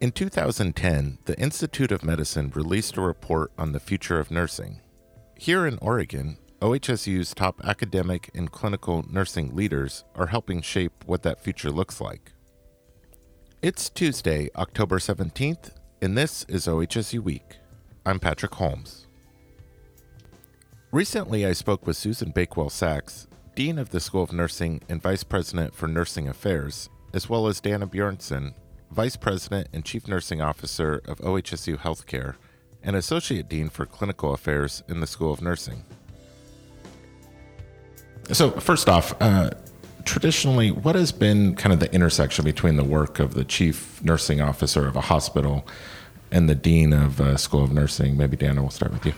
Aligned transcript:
In 0.00 0.12
2010, 0.12 1.18
the 1.24 1.36
Institute 1.40 1.90
of 1.90 2.04
Medicine 2.04 2.52
released 2.54 2.96
a 2.96 3.00
report 3.00 3.50
on 3.58 3.72
the 3.72 3.80
future 3.80 4.20
of 4.20 4.30
nursing. 4.30 4.80
Here 5.36 5.66
in 5.66 5.76
Oregon, 5.82 6.38
OHSU's 6.62 7.34
top 7.34 7.60
academic 7.64 8.30
and 8.32 8.52
clinical 8.52 9.04
nursing 9.10 9.56
leaders 9.56 10.04
are 10.14 10.28
helping 10.28 10.62
shape 10.62 10.92
what 11.06 11.24
that 11.24 11.42
future 11.42 11.72
looks 11.72 12.00
like. 12.00 12.30
It's 13.60 13.90
Tuesday, 13.90 14.50
October 14.54 15.00
17th, 15.00 15.72
and 16.00 16.16
this 16.16 16.44
is 16.44 16.68
OHSU 16.68 17.18
Week. 17.18 17.56
I'm 18.06 18.20
Patrick 18.20 18.54
Holmes. 18.54 19.08
Recently, 20.92 21.44
I 21.44 21.52
spoke 21.52 21.88
with 21.88 21.96
Susan 21.96 22.30
Bakewell 22.30 22.70
Sachs, 22.70 23.26
Dean 23.56 23.80
of 23.80 23.90
the 23.90 23.98
School 23.98 24.22
of 24.22 24.32
Nursing 24.32 24.80
and 24.88 25.02
Vice 25.02 25.24
President 25.24 25.74
for 25.74 25.88
Nursing 25.88 26.28
Affairs, 26.28 26.88
as 27.12 27.28
well 27.28 27.48
as 27.48 27.60
Dana 27.60 27.88
Bjornson, 27.88 28.54
Vice 28.90 29.16
President 29.16 29.68
and 29.72 29.84
Chief 29.84 30.08
Nursing 30.08 30.40
Officer 30.40 31.02
of 31.06 31.18
OHSU 31.18 31.78
Healthcare 31.78 32.34
and 32.82 32.96
Associate 32.96 33.48
Dean 33.48 33.68
for 33.68 33.86
Clinical 33.86 34.32
Affairs 34.32 34.82
in 34.88 35.00
the 35.00 35.06
School 35.06 35.32
of 35.32 35.42
Nursing. 35.42 35.84
So, 38.32 38.50
first 38.50 38.88
off, 38.88 39.14
uh, 39.20 39.50
traditionally, 40.04 40.70
what 40.70 40.94
has 40.94 41.12
been 41.12 41.54
kind 41.54 41.72
of 41.72 41.80
the 41.80 41.92
intersection 41.94 42.44
between 42.44 42.76
the 42.76 42.84
work 42.84 43.18
of 43.18 43.34
the 43.34 43.44
Chief 43.44 44.02
Nursing 44.02 44.40
Officer 44.40 44.86
of 44.86 44.96
a 44.96 45.02
hospital 45.02 45.66
and 46.30 46.48
the 46.48 46.54
Dean 46.54 46.92
of 46.92 47.20
uh, 47.20 47.36
School 47.36 47.64
of 47.64 47.72
Nursing? 47.72 48.16
Maybe 48.16 48.36
Dana, 48.36 48.60
we'll 48.60 48.70
start 48.70 48.92
with 48.92 49.06
you. 49.06 49.14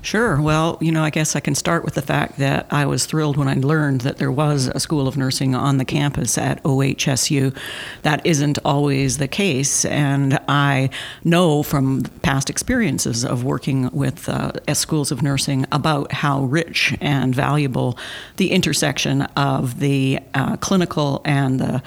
Sure. 0.00 0.40
Well, 0.40 0.78
you 0.80 0.90
know, 0.90 1.04
I 1.04 1.10
guess 1.10 1.36
I 1.36 1.40
can 1.40 1.54
start 1.54 1.84
with 1.84 1.94
the 1.94 2.02
fact 2.02 2.38
that 2.38 2.66
I 2.70 2.86
was 2.86 3.06
thrilled 3.06 3.36
when 3.36 3.48
I 3.48 3.54
learned 3.54 4.00
that 4.02 4.18
there 4.18 4.32
was 4.32 4.66
a 4.68 4.80
School 4.80 5.06
of 5.06 5.16
Nursing 5.16 5.54
on 5.54 5.78
the 5.78 5.84
campus 5.84 6.38
at 6.38 6.62
OHSU. 6.62 7.56
That 8.02 8.24
isn't 8.26 8.58
always 8.64 9.18
the 9.18 9.28
case, 9.28 9.84
and 9.84 10.38
I 10.48 10.90
know 11.24 11.62
from 11.62 12.02
past 12.22 12.48
experiences 12.50 13.24
of 13.24 13.44
working 13.44 13.90
with 13.92 14.28
uh, 14.28 14.52
schools 14.74 15.12
of 15.12 15.22
nursing 15.22 15.66
about 15.70 16.12
how 16.12 16.44
rich 16.44 16.96
and 17.00 17.34
valuable 17.34 17.98
the 18.36 18.50
intersection 18.50 19.22
of 19.36 19.80
the 19.80 20.18
uh, 20.34 20.56
clinical 20.56 21.20
and 21.24 21.60
the 21.60 21.82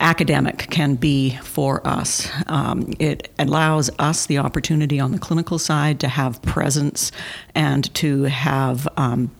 academic 0.00 0.68
can 0.70 0.94
be 0.94 1.36
for 1.42 1.86
us. 1.86 2.28
Um, 2.46 2.92
it 2.98 3.30
allows 3.38 3.90
us 3.98 4.26
the 4.26 4.38
opportunity 4.38 4.98
on 4.98 5.12
the 5.12 5.18
clinical 5.18 5.58
side 5.58 6.00
to 6.00 6.08
have 6.08 6.42
presence 6.42 7.12
and 7.54 7.92
to 7.94 8.24
have. 8.24 8.88
Um, 8.96 9.30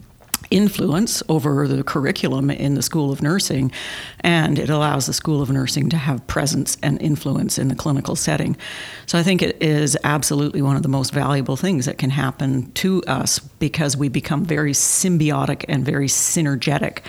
influence 0.50 1.22
over 1.28 1.68
the 1.68 1.84
curriculum 1.84 2.50
in 2.50 2.74
the 2.74 2.82
School 2.82 3.12
of 3.12 3.22
Nursing, 3.22 3.70
and 4.20 4.58
it 4.58 4.68
allows 4.68 5.06
the 5.06 5.12
School 5.12 5.42
of 5.42 5.50
Nursing 5.50 5.88
to 5.90 5.96
have 5.96 6.26
presence 6.26 6.76
and 6.82 7.00
influence 7.00 7.58
in 7.58 7.68
the 7.68 7.74
clinical 7.74 8.16
setting. 8.16 8.56
So 9.06 9.18
I 9.18 9.22
think 9.22 9.42
it 9.42 9.62
is 9.62 9.96
absolutely 10.02 10.60
one 10.60 10.76
of 10.76 10.82
the 10.82 10.88
most 10.88 11.12
valuable 11.12 11.56
things 11.56 11.86
that 11.86 11.98
can 11.98 12.10
happen 12.10 12.72
to 12.72 13.02
us 13.04 13.38
because 13.38 13.96
we 13.96 14.08
become 14.08 14.44
very 14.44 14.72
symbiotic 14.72 15.64
and 15.68 15.84
very 15.84 16.08
synergetic. 16.08 17.00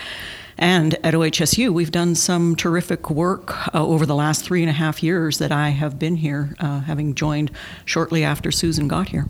And 0.62 0.94
at 1.04 1.12
OHSU, 1.12 1.70
we've 1.70 1.90
done 1.90 2.14
some 2.14 2.54
terrific 2.54 3.10
work 3.10 3.74
uh, 3.74 3.84
over 3.84 4.06
the 4.06 4.14
last 4.14 4.44
three 4.44 4.62
and 4.62 4.70
a 4.70 4.72
half 4.72 5.02
years 5.02 5.38
that 5.38 5.50
I 5.50 5.70
have 5.70 5.98
been 5.98 6.14
here, 6.14 6.54
uh, 6.60 6.82
having 6.82 7.16
joined 7.16 7.50
shortly 7.84 8.22
after 8.22 8.52
Susan 8.52 8.86
got 8.86 9.08
here. 9.08 9.26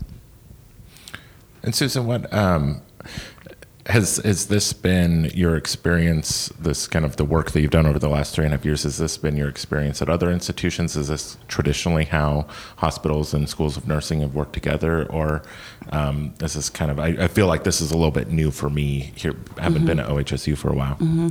And 1.63 1.73
Susan, 1.73 2.05
what 2.05 2.31
um, 2.31 2.83
has 3.87 4.17
has 4.17 4.47
this 4.47 4.71
been 4.71 5.29
your 5.33 5.57
experience? 5.57 6.47
This 6.59 6.87
kind 6.87 7.03
of 7.03 7.17
the 7.17 7.25
work 7.25 7.51
that 7.51 7.59
you've 7.59 7.71
done 7.71 7.85
over 7.85 7.99
the 7.99 8.07
last 8.07 8.33
three 8.33 8.45
and 8.45 8.53
a 8.53 8.57
half 8.57 8.65
years. 8.65 8.83
Has 8.83 8.97
this 8.97 9.17
been 9.17 9.35
your 9.35 9.49
experience 9.49 10.01
at 10.01 10.09
other 10.09 10.31
institutions? 10.31 10.95
Is 10.95 11.09
this 11.09 11.37
traditionally 11.49 12.05
how 12.05 12.47
hospitals 12.77 13.33
and 13.33 13.49
schools 13.49 13.75
of 13.75 13.85
nursing 13.85 14.21
have 14.21 14.33
worked 14.33 14.53
together, 14.53 15.05
or 15.07 15.41
um, 15.91 16.33
is 16.41 16.53
this 16.53 16.69
kind 16.69 16.91
of? 16.91 16.99
I, 16.99 17.07
I, 17.07 17.27
feel 17.27 17.47
like 17.47 17.65
this 17.65 17.81
is 17.81 17.91
a 17.91 17.95
little 17.95 18.11
bit 18.11 18.29
new 18.29 18.51
for 18.51 18.69
me. 18.69 19.11
Here, 19.15 19.35
haven't 19.57 19.79
mm-hmm. 19.79 19.85
been 19.85 19.99
at 19.99 20.07
OHSU 20.07 20.57
for 20.57 20.69
a 20.69 20.75
while. 20.75 20.95
Mm-hmm. 20.95 21.29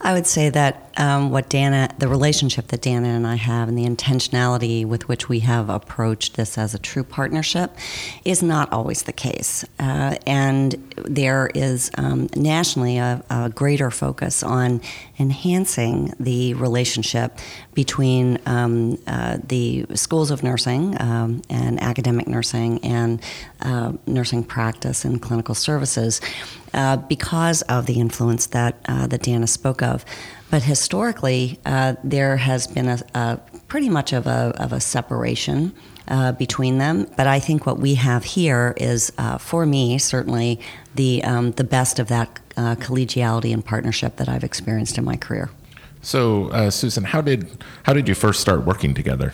I 0.00 0.12
would 0.12 0.26
say 0.26 0.50
that 0.50 0.92
um, 0.96 1.30
what 1.30 1.48
Dana, 1.48 1.88
the 1.98 2.08
relationship 2.08 2.66
that 2.68 2.82
Dana 2.82 3.08
and 3.08 3.28
I 3.28 3.36
have, 3.36 3.68
and 3.68 3.78
the 3.78 3.86
intentionality 3.86 4.84
with 4.84 5.06
which 5.06 5.28
we 5.28 5.40
have 5.40 5.68
approached 5.68 6.34
this 6.34 6.58
as 6.58 6.74
a 6.74 6.80
true 6.80 7.04
partnership, 7.04 7.76
is 8.24 8.42
not 8.42 8.72
always 8.72 9.02
the 9.02 9.12
case, 9.12 9.64
uh, 9.78 10.16
and 10.26 10.72
there 11.06 11.48
is 11.54 11.91
um, 11.98 12.28
nationally 12.34 12.98
a, 12.98 13.22
a, 13.30 13.50
greater 13.50 13.90
focus 13.90 14.42
on 14.42 14.80
enhancing 15.18 16.12
the 16.18 16.54
relationship 16.54 17.38
between 17.74 18.38
um, 18.46 18.98
uh, 19.06 19.38
the 19.44 19.86
schools 19.94 20.30
of 20.30 20.42
nursing 20.42 21.00
um, 21.00 21.42
and 21.50 21.82
academic 21.82 22.26
nursing 22.26 22.82
and 22.84 23.20
uh, 23.60 23.92
nursing 24.06 24.42
practice 24.42 25.04
and 25.04 25.20
clinical 25.20 25.54
services 25.54 26.20
uh, 26.74 26.96
because 26.96 27.62
of 27.62 27.86
the 27.86 28.00
influence 28.00 28.46
that, 28.46 28.76
uh, 28.88 29.06
that 29.06 29.22
Dana 29.22 29.46
spoke 29.46 29.82
of. 29.82 30.04
But 30.50 30.62
historically, 30.62 31.58
uh, 31.64 31.94
there 32.04 32.36
has 32.36 32.66
been 32.66 32.88
a, 32.88 32.98
a, 33.14 33.40
pretty 33.72 33.88
much 33.88 34.12
of 34.12 34.26
a, 34.26 34.52
of 34.58 34.70
a 34.70 34.80
separation 34.80 35.74
uh, 36.08 36.30
between 36.32 36.76
them. 36.76 37.06
But 37.16 37.26
I 37.26 37.40
think 37.40 37.64
what 37.64 37.78
we 37.78 37.94
have 37.94 38.22
here 38.22 38.74
is, 38.76 39.10
uh, 39.16 39.38
for 39.38 39.64
me, 39.64 39.96
certainly 39.96 40.60
the 40.94 41.24
um, 41.24 41.52
the 41.52 41.64
best 41.64 41.98
of 41.98 42.08
that 42.08 42.38
uh, 42.58 42.74
collegiality 42.74 43.50
and 43.50 43.64
partnership 43.64 44.16
that 44.16 44.28
I've 44.28 44.44
experienced 44.44 44.98
in 44.98 45.04
my 45.04 45.16
career. 45.16 45.48
So, 46.02 46.48
uh, 46.48 46.68
Susan, 46.68 47.04
how 47.04 47.22
did 47.22 47.64
how 47.84 47.94
did 47.94 48.08
you 48.08 48.14
first 48.14 48.42
start 48.42 48.66
working 48.66 48.92
together? 48.92 49.32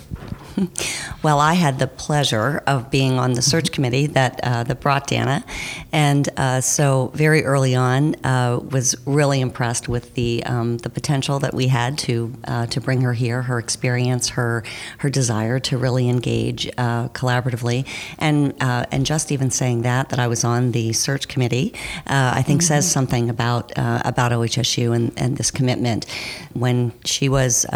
well, 1.22 1.40
I 1.40 1.54
had 1.54 1.78
the 1.78 1.86
pleasure 1.86 2.62
of 2.66 2.90
being 2.90 3.18
on 3.18 3.32
the 3.32 3.42
search 3.42 3.72
committee 3.72 4.06
that 4.06 4.40
uh, 4.42 4.64
that 4.64 4.80
brought 4.80 5.06
Dana, 5.06 5.44
and 5.92 6.28
uh, 6.36 6.60
so 6.60 7.10
very 7.14 7.44
early 7.44 7.74
on 7.74 8.14
uh, 8.24 8.60
was 8.70 8.94
really 9.06 9.40
impressed 9.40 9.88
with 9.88 10.14
the 10.14 10.42
um, 10.44 10.78
the 10.78 10.90
potential 10.90 11.38
that 11.40 11.54
we 11.54 11.68
had 11.68 11.98
to 11.98 12.32
uh, 12.44 12.66
to 12.66 12.80
bring 12.80 13.02
her 13.02 13.12
here, 13.12 13.42
her 13.42 13.58
experience, 13.58 14.30
her 14.30 14.64
her 14.98 15.10
desire 15.10 15.58
to 15.60 15.78
really 15.78 16.08
engage 16.08 16.68
uh, 16.78 17.08
collaboratively, 17.08 17.86
and 18.18 18.54
uh, 18.60 18.86
and 18.90 19.06
just 19.06 19.30
even 19.32 19.50
saying 19.50 19.82
that 19.82 20.08
that 20.08 20.18
I 20.18 20.26
was 20.26 20.44
on 20.44 20.72
the 20.72 20.92
search 20.92 21.28
committee, 21.28 21.74
I 22.06 22.42
think 22.42 22.62
mm-hmm. 22.62 22.68
says 22.68 22.90
something 22.90 23.30
about 23.30 23.72
about 23.76 24.32
OHSU 24.32 24.94
and, 24.94 25.12
and 25.16 25.36
this 25.36 25.50
commitment. 25.50 26.06
When 26.54 26.92
she 27.04 27.28
was 27.28 27.66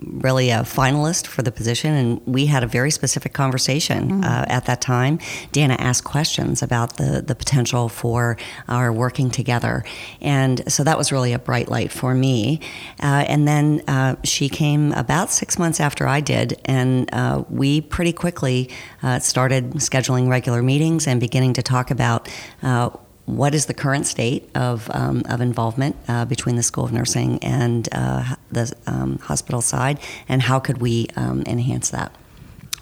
really 0.00 0.50
a 0.50 0.60
finalist 0.60 1.26
for 1.26 1.42
the 1.42 1.52
position 1.52 1.92
and 1.92 2.23
we 2.26 2.46
had 2.46 2.62
a 2.62 2.66
very 2.66 2.90
specific 2.90 3.32
conversation 3.32 4.08
mm-hmm. 4.08 4.24
uh, 4.24 4.44
at 4.48 4.66
that 4.66 4.80
time. 4.80 5.18
Dana 5.52 5.76
asked 5.78 6.04
questions 6.04 6.62
about 6.62 6.96
the, 6.96 7.22
the 7.26 7.34
potential 7.34 7.88
for 7.88 8.36
our 8.68 8.92
working 8.92 9.30
together. 9.30 9.84
And 10.20 10.70
so 10.72 10.84
that 10.84 10.98
was 10.98 11.12
really 11.12 11.32
a 11.32 11.38
bright 11.38 11.68
light 11.68 11.92
for 11.92 12.14
me. 12.14 12.60
Uh, 13.02 13.24
and 13.28 13.46
then 13.46 13.82
uh, 13.88 14.16
she 14.24 14.48
came 14.48 14.92
about 14.92 15.30
six 15.30 15.58
months 15.58 15.80
after 15.80 16.06
I 16.06 16.20
did, 16.20 16.60
and 16.64 17.12
uh, 17.12 17.44
we 17.50 17.80
pretty 17.80 18.12
quickly 18.12 18.70
uh, 19.02 19.18
started 19.18 19.72
scheduling 19.74 20.28
regular 20.28 20.62
meetings 20.62 21.06
and 21.06 21.20
beginning 21.20 21.54
to 21.54 21.62
talk 21.62 21.90
about 21.90 22.28
uh, 22.62 22.90
what 23.26 23.54
is 23.54 23.66
the 23.66 23.74
current 23.74 24.06
state 24.06 24.50
of, 24.54 24.90
um, 24.92 25.22
of 25.28 25.40
involvement 25.40 25.96
uh, 26.08 26.24
between 26.24 26.56
the 26.56 26.62
School 26.62 26.84
of 26.84 26.92
Nursing 26.92 27.38
and 27.42 27.88
uh, 27.92 28.36
the 28.52 28.72
um, 28.86 29.18
hospital 29.18 29.62
side, 29.62 29.98
and 30.28 30.42
how 30.42 30.60
could 30.60 30.78
we 30.78 31.08
um, 31.16 31.42
enhance 31.46 31.90
that? 31.90 32.12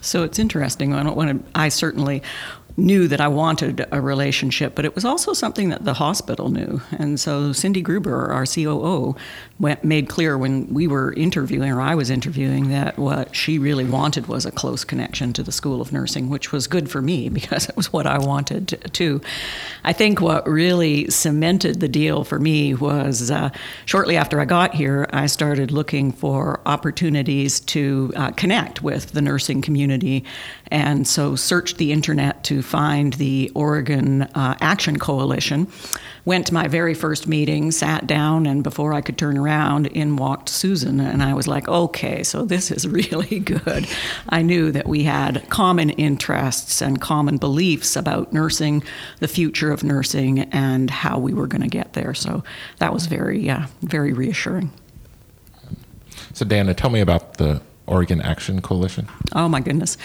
So 0.00 0.24
it's 0.24 0.40
interesting. 0.40 0.92
I, 0.94 1.10
when 1.12 1.44
I 1.54 1.68
certainly 1.68 2.22
knew 2.76 3.06
that 3.08 3.20
I 3.20 3.28
wanted 3.28 3.86
a 3.92 4.00
relationship, 4.00 4.74
but 4.74 4.84
it 4.84 4.94
was 4.94 5.04
also 5.04 5.32
something 5.32 5.68
that 5.68 5.84
the 5.84 5.94
hospital 5.94 6.48
knew. 6.48 6.80
And 6.98 7.20
so 7.20 7.52
Cindy 7.52 7.82
Gruber, 7.82 8.32
our 8.32 8.46
COO, 8.46 9.14
went, 9.58 9.84
made 9.84 10.08
clear 10.08 10.38
when 10.38 10.72
we 10.72 10.86
were 10.86 11.12
interviewing, 11.12 11.70
or 11.70 11.80
I 11.80 11.94
was 11.94 12.08
interviewing, 12.08 12.70
that 12.70 12.98
what 12.98 13.36
she 13.36 13.58
really 13.58 13.84
wanted 13.84 14.26
was 14.26 14.46
a 14.46 14.50
close 14.50 14.84
connection 14.84 15.32
to 15.34 15.42
the 15.42 15.52
School 15.52 15.80
of 15.80 15.92
Nursing, 15.92 16.30
which 16.30 16.50
was 16.50 16.66
good 16.66 16.90
for 16.90 17.02
me 17.02 17.28
because 17.42 17.68
it 17.68 17.76
was 17.76 17.92
what 17.92 18.06
I 18.06 18.18
wanted 18.18 18.90
too. 18.92 19.20
I 19.84 19.92
think 19.92 20.20
what 20.20 20.48
really 20.48 21.10
cemented 21.10 21.80
the 21.80 21.88
deal 21.88 22.24
for 22.24 22.38
me 22.38 22.74
was 22.74 23.30
uh, 23.30 23.50
shortly 23.84 24.16
after 24.16 24.40
I 24.40 24.46
got 24.46 24.74
here, 24.74 25.08
I 25.12 25.26
started 25.26 25.70
looking 25.70 26.12
for 26.12 26.60
opportunities 26.64 27.60
to 27.60 28.12
uh, 28.16 28.30
connect 28.32 28.82
with 28.82 29.12
the 29.12 29.20
nursing 29.20 29.60
community, 29.60 30.24
and 30.70 31.06
so 31.06 31.36
searched 31.36 31.76
the 31.76 31.92
internet 31.92 32.42
to 32.44 32.61
find 32.62 33.12
the 33.14 33.50
Oregon 33.54 34.22
uh, 34.22 34.56
Action 34.60 34.98
Coalition 34.98 35.66
went 36.24 36.46
to 36.46 36.54
my 36.54 36.68
very 36.68 36.94
first 36.94 37.26
meeting, 37.26 37.72
sat 37.72 38.06
down, 38.06 38.46
and 38.46 38.62
before 38.62 38.92
I 38.92 39.00
could 39.00 39.18
turn 39.18 39.36
around, 39.36 39.88
in 39.88 40.16
walked 40.16 40.48
Susan. 40.48 41.00
And 41.00 41.22
I 41.22 41.34
was 41.34 41.48
like, 41.48 41.68
okay, 41.68 42.22
so 42.22 42.44
this 42.44 42.70
is 42.70 42.86
really 43.10 43.40
good. 43.40 43.88
I 44.28 44.42
knew 44.42 44.70
that 44.72 44.86
we 44.86 45.02
had 45.04 45.48
common 45.48 45.90
interests 45.90 46.80
and 46.80 47.00
common 47.00 47.38
beliefs 47.38 47.96
about 47.96 48.32
nursing, 48.32 48.82
the 49.18 49.28
future 49.28 49.72
of 49.72 49.82
nursing, 49.82 50.40
and 50.52 50.90
how 50.90 51.18
we 51.18 51.34
were 51.34 51.46
going 51.46 51.62
to 51.62 51.68
get 51.68 51.94
there. 51.94 52.14
So 52.14 52.44
that 52.78 52.92
was 52.92 53.06
very, 53.06 53.50
uh, 53.50 53.66
very 53.82 54.12
reassuring. 54.12 54.70
So, 56.34 56.44
Dana, 56.44 56.72
tell 56.72 56.90
me 56.90 57.00
about 57.00 57.34
the 57.34 57.60
Oregon 57.86 58.20
Action 58.20 58.60
Coalition? 58.62 59.08
Oh, 59.34 59.48
my 59.48 59.60
goodness. 59.60 59.96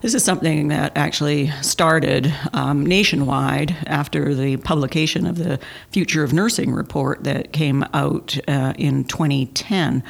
This 0.00 0.14
is 0.14 0.24
something 0.24 0.68
that 0.68 0.92
actually 0.96 1.48
started 1.62 2.32
um, 2.52 2.84
nationwide 2.84 3.76
after 3.86 4.34
the 4.34 4.58
publication 4.58 5.26
of 5.26 5.38
the 5.38 5.58
Future 5.90 6.24
of 6.24 6.32
Nursing 6.32 6.72
report 6.72 7.24
that 7.24 7.52
came 7.52 7.84
out 7.94 8.38
uh, 8.48 8.74
in 8.76 9.04
2010 9.04 10.02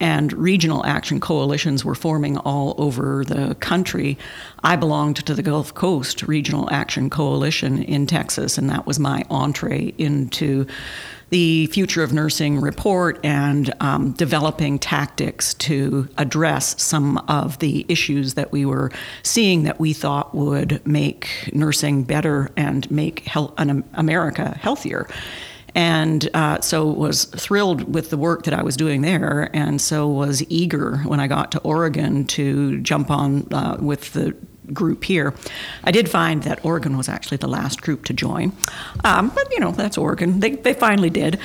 and 0.00 0.32
regional 0.32 0.84
action 0.84 1.20
coalitions 1.20 1.84
were 1.84 1.94
forming 1.94 2.36
all 2.38 2.74
over 2.78 3.24
the 3.24 3.54
country. 3.56 4.18
I 4.62 4.76
belonged 4.76 5.16
to 5.26 5.34
the 5.34 5.42
Gulf 5.42 5.74
Coast 5.74 6.22
Regional 6.22 6.68
Action 6.70 7.10
Coalition 7.10 7.82
in 7.82 8.06
Texas, 8.06 8.58
and 8.58 8.68
that 8.70 8.86
was 8.86 8.98
my 8.98 9.24
entree 9.30 9.94
into 9.98 10.66
the 11.30 11.66
Future 11.66 12.02
of 12.02 12.12
Nursing 12.12 12.60
report 12.60 13.18
and 13.24 13.74
um, 13.80 14.12
developing 14.12 14.78
tactics 14.78 15.54
to 15.54 16.08
address 16.18 16.80
some 16.80 17.18
of 17.28 17.58
the 17.58 17.84
issues 17.88 18.34
that 18.34 18.52
we 18.52 18.64
were 18.64 18.92
seeing 19.22 19.64
that 19.64 19.80
we 19.80 19.92
thought 19.92 20.34
would 20.34 20.86
make 20.86 21.50
nursing 21.52 22.04
better 22.04 22.50
and 22.56 22.88
make 22.90 23.28
America 23.94 24.56
healthier 24.60 25.08
and 25.76 26.30
uh, 26.32 26.58
so 26.62 26.86
was 26.86 27.24
thrilled 27.24 27.94
with 27.94 28.08
the 28.08 28.16
work 28.16 28.44
that 28.44 28.54
I 28.54 28.62
was 28.62 28.78
doing 28.78 29.02
there, 29.02 29.50
and 29.52 29.78
so 29.78 30.08
was 30.08 30.42
eager 30.48 30.96
when 31.00 31.20
I 31.20 31.26
got 31.26 31.52
to 31.52 31.60
Oregon 31.60 32.24
to 32.28 32.80
jump 32.80 33.10
on 33.10 33.46
uh, 33.52 33.76
with 33.78 34.14
the 34.14 34.34
group 34.72 35.04
here. 35.04 35.34
I 35.84 35.90
did 35.90 36.08
find 36.08 36.42
that 36.44 36.64
Oregon 36.64 36.96
was 36.96 37.08
actually 37.08 37.38
the 37.38 37.48
last 37.48 37.82
group 37.82 38.04
to 38.06 38.12
join, 38.12 38.52
um, 39.04 39.30
but 39.34 39.50
you 39.52 39.60
know 39.60 39.72
that's 39.72 39.98
Oregon. 39.98 40.40
They 40.40 40.50
they 40.56 40.74
finally 40.74 41.10
did, 41.10 41.38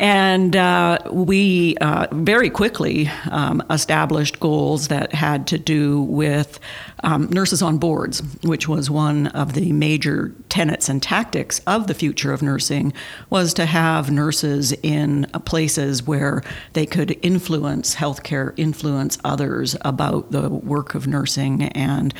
and 0.00 0.56
uh, 0.56 0.98
we 1.10 1.76
uh, 1.80 2.08
very 2.12 2.50
quickly 2.50 3.08
um, 3.30 3.62
established 3.70 4.40
goals 4.40 4.88
that 4.88 5.12
had 5.12 5.46
to 5.48 5.58
do 5.58 6.02
with 6.02 6.58
um, 7.04 7.28
nurses 7.30 7.62
on 7.62 7.78
boards, 7.78 8.22
which 8.42 8.68
was 8.68 8.90
one 8.90 9.28
of 9.28 9.54
the 9.54 9.72
major 9.72 10.32
tenets 10.48 10.88
and 10.88 11.02
tactics 11.02 11.60
of 11.66 11.86
the 11.86 11.94
future 11.94 12.32
of 12.32 12.42
nursing, 12.42 12.92
was 13.30 13.54
to 13.54 13.66
have 13.66 14.10
nurses 14.10 14.72
in 14.82 15.24
places 15.44 16.06
where 16.06 16.42
they 16.72 16.86
could 16.86 17.18
influence 17.22 17.96
healthcare, 17.96 18.52
influence 18.56 19.18
others 19.24 19.76
about 19.82 20.30
the 20.30 20.48
work 20.48 20.94
of 20.94 21.06
nursing, 21.06 21.62
and 21.62 22.14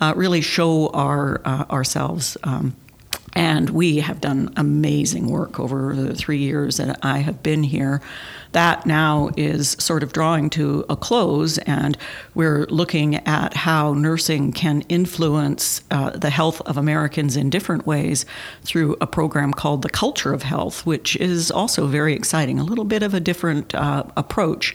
uh, 0.00 0.12
really 0.16 0.40
show 0.40 0.88
our 0.88 1.40
uh, 1.44 1.64
ourselves. 1.70 2.36
Um, 2.42 2.76
and 3.34 3.70
we 3.70 3.98
have 4.00 4.20
done 4.20 4.52
amazing 4.56 5.28
work 5.28 5.60
over 5.60 5.94
the 5.94 6.14
three 6.14 6.38
years 6.38 6.78
that 6.78 6.98
I 7.02 7.18
have 7.18 7.42
been 7.42 7.62
here. 7.62 8.02
That 8.52 8.86
now 8.86 9.30
is 9.36 9.70
sort 9.78 10.02
of 10.02 10.12
drawing 10.12 10.50
to 10.50 10.84
a 10.88 10.96
close, 10.96 11.58
and 11.58 11.96
we're 12.34 12.66
looking 12.66 13.14
at 13.14 13.54
how 13.54 13.94
nursing 13.94 14.52
can 14.52 14.80
influence 14.88 15.82
uh, 15.92 16.10
the 16.10 16.30
health 16.30 16.60
of 16.62 16.76
Americans 16.76 17.36
in 17.36 17.50
different 17.50 17.86
ways 17.86 18.26
through 18.62 18.96
a 19.00 19.06
program 19.06 19.52
called 19.52 19.82
The 19.82 19.90
Culture 19.90 20.32
of 20.32 20.42
Health, 20.42 20.84
which 20.84 21.14
is 21.16 21.52
also 21.52 21.86
very 21.86 22.14
exciting, 22.14 22.58
a 22.58 22.64
little 22.64 22.84
bit 22.84 23.04
of 23.04 23.14
a 23.14 23.20
different 23.20 23.72
uh, 23.76 24.02
approach 24.16 24.74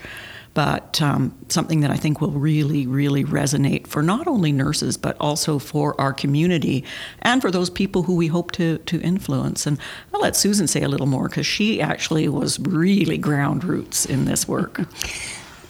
but 0.56 1.02
um, 1.02 1.38
something 1.50 1.82
that 1.82 1.92
I 1.92 1.98
think 1.98 2.22
will 2.22 2.32
really, 2.32 2.88
really 2.88 3.26
resonate 3.26 3.88
for 3.88 4.02
not 4.02 4.26
only 4.26 4.54
nurses, 4.54 4.98
but 4.98 5.18
also 5.20 5.60
for 5.60 6.00
our 6.00 6.14
community 6.14 6.84
and 7.22 7.42
for 7.42 7.52
those 7.52 7.70
people 7.70 8.04
who 8.04 8.16
we 8.16 8.28
hope 8.28 8.54
to, 8.54 8.80
to 8.80 9.00
influence. 9.02 9.68
And 9.68 9.78
I'll 10.14 10.22
let 10.22 10.36
Susan 10.36 10.68
say 10.68 10.82
a 10.82 10.88
little 10.88 11.08
more 11.08 11.28
because 11.28 11.46
she 11.46 11.82
actually 11.82 12.30
was 12.30 12.58
really 12.58 13.18
ground 13.18 13.66
roots 13.66 14.06
in 14.06 14.26
this 14.26 14.48
work. 14.48 14.82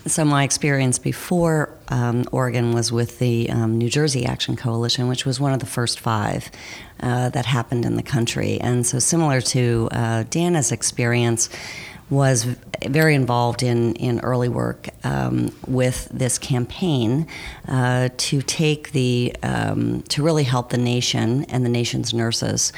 So, 0.08 0.24
my 0.24 0.44
experience 0.44 1.00
before 1.00 1.76
um, 1.88 2.26
Oregon 2.32 2.74
was 2.74 2.92
with 2.92 3.18
the 3.18 3.50
um, 3.50 3.80
New 3.80 3.90
Jersey 3.90 4.24
Action 4.24 4.56
Coalition, 4.56 5.08
which 5.08 5.26
was 5.26 5.40
one 5.40 5.52
of 5.52 5.60
the 5.60 5.66
first 5.66 6.00
five 6.00 6.52
uh, 7.00 7.30
that 7.30 7.48
happened 7.48 7.86
in 7.86 7.96
the 7.96 8.04
country. 8.04 8.62
And 8.62 8.86
so, 8.86 9.00
similar 9.00 9.42
to 9.42 9.90
uh, 9.92 10.24
Dana's 10.30 10.72
experience, 10.72 11.50
was 12.10 12.46
very 12.86 13.16
involved 13.16 13.64
in, 13.64 13.96
in 13.96 14.20
early 14.20 14.50
work 14.50 14.90
um, 15.04 15.52
with 15.68 16.08
this 16.12 16.38
campaign 16.38 17.28
uh, 17.68 18.10
to 18.18 18.42
take 18.42 18.92
the 18.92 19.36
um, 19.42 20.04
to 20.04 20.24
really 20.24 20.44
help 20.44 20.70
the 20.70 20.78
nation 20.78 21.46
and 21.46 21.66
the 21.66 21.70
nation's 21.70 22.14
nurses 22.14 22.72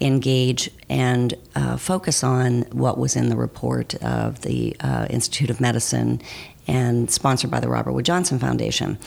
engage 0.00 0.70
and 0.88 1.34
uh, 1.54 1.76
focus 1.76 2.24
on 2.24 2.62
what 2.72 2.98
was 2.98 3.14
in 3.14 3.28
the 3.28 3.36
report 3.36 3.94
of 3.96 4.40
the 4.40 4.74
uh, 4.80 5.06
Institute 5.10 5.50
of 5.50 5.60
Medicine 5.60 6.20
and 6.66 7.10
sponsored 7.10 7.50
by 7.50 7.60
the 7.60 7.68
Robert 7.68 7.92
Wood 7.92 8.04
Johnson 8.04 8.38
Foundation. 8.38 8.98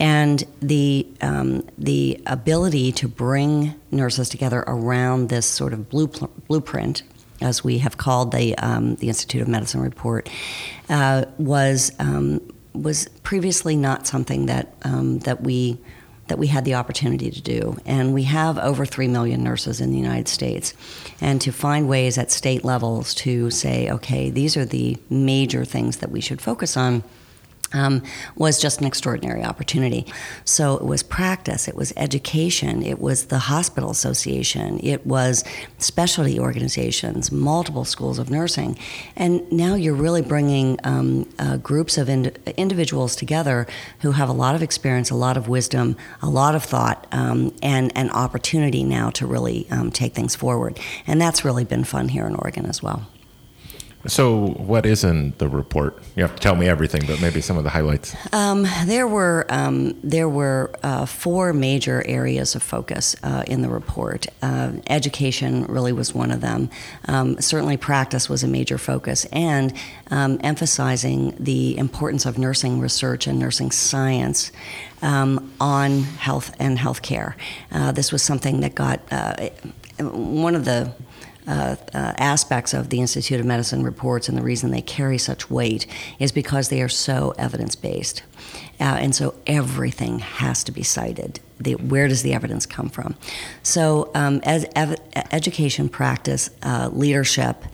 And 0.00 0.44
the 0.60 1.08
um, 1.20 1.66
the 1.76 2.22
ability 2.26 2.92
to 2.92 3.08
bring 3.08 3.74
nurses 3.90 4.28
together 4.28 4.62
around 4.68 5.28
this 5.28 5.44
sort 5.44 5.72
of 5.72 5.88
blueprint 5.90 7.02
as 7.40 7.62
we 7.62 7.78
have 7.78 7.96
called 7.96 8.32
the 8.32 8.56
um, 8.58 8.96
the 8.96 9.08
Institute 9.08 9.42
of 9.42 9.48
Medicine 9.48 9.80
report, 9.80 10.28
uh, 10.88 11.24
was 11.38 11.92
um, 11.98 12.40
was 12.72 13.08
previously 13.22 13.76
not 13.76 14.06
something 14.06 14.46
that 14.46 14.74
um, 14.82 15.18
that 15.20 15.42
we 15.42 15.78
that 16.28 16.38
we 16.38 16.46
had 16.46 16.64
the 16.64 16.74
opportunity 16.74 17.30
to 17.30 17.40
do. 17.40 17.76
And 17.84 18.14
we 18.14 18.24
have 18.24 18.58
over 18.58 18.86
3 18.86 19.08
million 19.08 19.42
nurses 19.42 19.80
in 19.80 19.90
the 19.90 19.98
United 19.98 20.28
States. 20.28 20.74
And 21.20 21.40
to 21.40 21.52
find 21.52 21.88
ways 21.88 22.18
at 22.18 22.30
state 22.30 22.64
levels 22.64 23.14
to 23.16 23.50
say, 23.50 23.90
okay, 23.90 24.30
these 24.30 24.56
are 24.56 24.64
the 24.64 24.98
major 25.10 25.64
things 25.64 25.96
that 25.98 26.10
we 26.10 26.20
should 26.20 26.40
focus 26.40 26.76
on 26.76 27.02
um, 27.72 28.02
was 28.36 28.60
just 28.60 28.80
an 28.80 28.86
extraordinary 28.86 29.44
opportunity. 29.44 30.06
So 30.44 30.76
it 30.76 30.84
was 30.84 31.02
practice, 31.02 31.68
it 31.68 31.74
was 31.74 31.92
education, 31.96 32.82
it 32.82 32.98
was 32.98 33.26
the 33.26 33.38
hospital 33.38 33.90
association, 33.90 34.80
it 34.82 35.06
was 35.06 35.44
specialty 35.78 36.38
organizations, 36.38 37.30
multiple 37.30 37.84
schools 37.84 38.18
of 38.18 38.30
nursing, 38.30 38.78
and 39.16 39.50
now 39.52 39.74
you're 39.74 39.94
really 39.94 40.22
bringing 40.22 40.78
um, 40.84 41.28
uh, 41.38 41.56
groups 41.58 41.98
of 41.98 42.08
ind- 42.08 42.38
individuals 42.56 43.16
together 43.16 43.66
who 44.00 44.12
have 44.12 44.28
a 44.28 44.32
lot 44.32 44.54
of 44.54 44.62
experience, 44.62 45.10
a 45.10 45.14
lot 45.14 45.36
of 45.36 45.48
wisdom, 45.48 45.96
a 46.22 46.28
lot 46.28 46.54
of 46.54 46.64
thought, 46.64 47.06
um, 47.12 47.54
and 47.62 47.92
an 47.96 48.10
opportunity 48.10 48.84
now 48.84 49.10
to 49.10 49.26
really 49.26 49.66
um, 49.70 49.90
take 49.90 50.14
things 50.14 50.34
forward. 50.34 50.78
And 51.06 51.20
that's 51.20 51.44
really 51.44 51.64
been 51.64 51.84
fun 51.84 52.08
here 52.08 52.26
in 52.26 52.34
Oregon 52.34 52.66
as 52.66 52.82
well. 52.82 53.06
So, 54.08 54.46
what 54.56 54.86
is 54.86 55.04
in 55.04 55.34
the 55.36 55.48
report? 55.48 56.02
You 56.16 56.22
have 56.22 56.34
to 56.34 56.40
tell 56.40 56.56
me 56.56 56.66
everything, 56.66 57.02
but 57.06 57.20
maybe 57.20 57.42
some 57.42 57.58
of 57.58 57.64
the 57.64 57.70
highlights. 57.70 58.16
Um, 58.32 58.66
there 58.86 59.06
were 59.06 59.44
um, 59.50 59.98
there 60.02 60.28
were 60.28 60.70
uh, 60.82 61.04
four 61.04 61.52
major 61.52 62.02
areas 62.06 62.54
of 62.54 62.62
focus 62.62 63.14
uh, 63.22 63.44
in 63.46 63.60
the 63.60 63.68
report. 63.68 64.26
Uh, 64.40 64.72
education 64.88 65.66
really 65.66 65.92
was 65.92 66.14
one 66.14 66.30
of 66.30 66.40
them. 66.40 66.70
Um, 67.06 67.38
certainly, 67.40 67.76
practice 67.76 68.30
was 68.30 68.42
a 68.42 68.48
major 68.48 68.78
focus, 68.78 69.26
and 69.26 69.74
um, 70.10 70.40
emphasizing 70.42 71.36
the 71.38 71.76
importance 71.76 72.24
of 72.24 72.38
nursing 72.38 72.80
research 72.80 73.26
and 73.26 73.38
nursing 73.38 73.70
science. 73.70 74.52
Um, 75.00 75.54
on 75.60 76.02
health 76.02 76.56
and 76.58 76.76
healthcare. 76.76 77.34
Uh, 77.70 77.92
this 77.92 78.10
was 78.10 78.20
something 78.20 78.62
that 78.62 78.74
got 78.74 79.00
uh, 79.12 79.48
one 80.00 80.56
of 80.56 80.64
the 80.64 80.92
uh, 81.48 81.76
uh, 81.94 82.12
aspects 82.18 82.74
of 82.74 82.90
the 82.90 83.00
Institute 83.00 83.40
of 83.40 83.46
Medicine 83.46 83.82
reports 83.82 84.28
and 84.28 84.36
the 84.36 84.42
reason 84.42 84.70
they 84.70 84.82
carry 84.82 85.16
such 85.16 85.50
weight 85.50 85.86
is 86.18 86.30
because 86.30 86.68
they 86.68 86.82
are 86.82 86.88
so 86.88 87.34
evidence 87.38 87.74
based. 87.74 88.22
Uh, 88.78 88.84
and 89.00 89.14
so 89.14 89.34
everything 89.46 90.18
has 90.18 90.62
to 90.64 90.72
be 90.72 90.82
cited. 90.82 91.40
The, 91.58 91.74
where 91.76 92.06
does 92.06 92.22
the 92.22 92.34
evidence 92.34 92.66
come 92.66 92.90
from? 92.90 93.16
So, 93.62 94.10
um, 94.14 94.40
as 94.44 94.66
ev- 94.76 95.00
education, 95.32 95.88
practice, 95.88 96.50
uh, 96.62 96.90
leadership, 96.92 97.64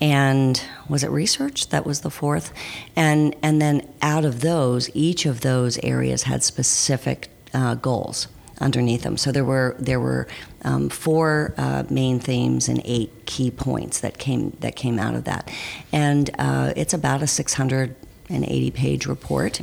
and 0.00 0.62
was 0.88 1.02
it 1.02 1.10
research 1.10 1.70
that 1.70 1.86
was 1.86 2.00
the 2.00 2.10
fourth 2.10 2.52
and 2.94 3.34
and 3.42 3.62
then 3.62 3.80
out 4.02 4.26
of 4.26 4.42
those 4.42 4.90
each 4.94 5.24
of 5.24 5.40
those 5.40 5.78
areas 5.78 6.24
had 6.24 6.42
specific 6.42 7.28
uh, 7.54 7.74
goals 7.74 8.28
underneath 8.60 9.02
them. 9.02 9.16
So 9.16 9.32
there 9.32 9.44
were 9.44 9.76
there 9.78 10.00
were 10.00 10.26
um, 10.62 10.88
four 10.88 11.54
uh, 11.56 11.84
main 11.90 12.18
themes 12.20 12.68
and 12.68 12.80
eight 12.84 13.26
key 13.26 13.50
points 13.50 14.00
that 14.00 14.18
came 14.18 14.56
that 14.60 14.76
came 14.76 14.98
out 14.98 15.14
of 15.14 15.24
that, 15.24 15.50
and 15.92 16.30
uh, 16.38 16.72
it's 16.76 16.94
about 16.94 17.22
a 17.22 17.26
680 17.26 18.70
page 18.70 19.06
report, 19.06 19.60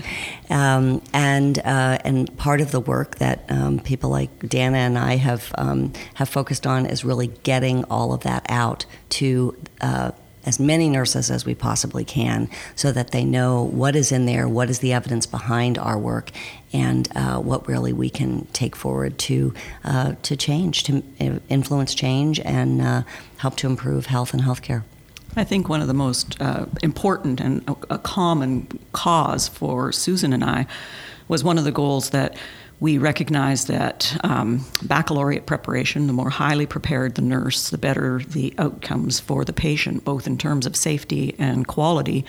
um, 0.50 1.02
and 1.14 1.60
uh, 1.60 1.98
and 2.04 2.36
part 2.38 2.62
of 2.62 2.72
the 2.72 2.80
work 2.80 3.18
that 3.18 3.46
um, 3.50 3.80
people 3.80 4.10
like 4.10 4.48
Dana 4.48 4.78
and 4.78 4.98
I 4.98 5.18
have 5.18 5.54
um, 5.58 5.94
have 6.16 6.30
focused 6.30 6.68
on 6.68 6.86
is 6.86 7.04
really 7.04 7.28
getting 7.44 7.84
all 7.86 8.14
of 8.14 8.22
that 8.22 8.46
out 8.50 8.86
to 9.10 9.56
uh, 9.82 10.12
as 10.46 10.60
many 10.60 10.90
nurses 10.90 11.32
as 11.32 11.46
we 11.46 11.56
possibly 11.56 12.04
can 12.04 12.50
so 12.76 12.92
that 12.92 13.12
they 13.12 13.24
know 13.24 13.64
what 13.64 13.96
is 13.96 14.12
in 14.12 14.26
there, 14.26 14.48
what 14.48 14.70
is 14.70 14.80
the 14.80 14.94
evidence 14.94 15.26
behind 15.26 15.78
our 15.78 15.98
work, 15.98 16.32
and 16.72 17.08
uh, 17.16 17.40
what 17.40 17.68
really 17.68 17.94
we 17.94 18.10
can 18.10 18.46
take 18.54 18.76
forward 18.76 19.18
to, 19.20 19.54
uh, 19.84 20.14
to 20.24 20.36
change, 20.36 20.84
to 20.84 21.04
influence 21.50 21.94
change 21.94 22.40
and 22.42 22.82
uh, 22.82 23.04
help 23.38 23.56
to 23.56 23.68
improve 23.68 24.08
health 24.08 24.34
and 24.34 24.44
healthcare. 24.44 24.84
I 25.36 25.44
think 25.44 25.68
one 25.68 25.82
of 25.82 25.88
the 25.88 25.94
most 25.94 26.40
uh, 26.40 26.66
important 26.84 27.42
and 27.42 27.68
a, 27.68 27.96
a 27.96 27.98
common 27.98 28.68
cause 28.92 29.48
for 29.48 29.92
Susan 29.92 30.32
and 30.32 30.44
I 30.44 30.68
was 31.28 31.44
one 31.44 31.58
of 31.58 31.64
the 31.64 31.72
goals 31.72 32.12
that 32.12 32.38
we 32.84 32.98
recognize 32.98 33.68
that 33.68 34.14
um, 34.26 34.66
baccalaureate 34.82 35.46
preparation, 35.46 36.06
the 36.06 36.12
more 36.12 36.30
highly 36.30 36.66
prepared 36.66 37.16
the 37.16 37.22
nurse, 37.22 37.70
the 37.70 37.78
better 37.78 38.20
the 38.28 38.54
outcomes 38.58 39.22
for 39.22 39.46
the 39.46 39.54
patient, 39.54 40.04
both 40.04 40.28
in 40.28 40.38
terms 40.38 40.66
of 40.66 40.76
safety 40.76 41.34
and 41.40 41.66
quality. 41.66 42.26